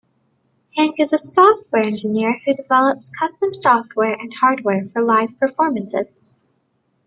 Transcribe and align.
Henke 0.75 0.99
is 0.99 1.13
a 1.13 1.19
software 1.19 1.83
engineer 1.83 2.39
who 2.43 2.55
develops 2.55 3.09
custom 3.09 3.53
software 3.53 4.13
and 4.19 4.33
hardware 4.33 4.83
for 4.87 5.03
live 5.03 5.37
performances. 5.39 6.19